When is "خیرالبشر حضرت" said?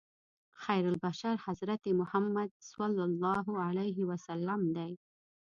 0.63-1.83